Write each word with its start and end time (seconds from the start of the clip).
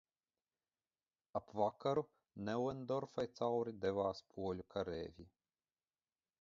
Ap 1.39 1.51
vakaru 1.59 2.03
Neuendorfai 2.49 3.27
cauri 3.41 3.77
devās 3.87 4.25
poļu 4.35 4.69
kareivji. 4.77 5.31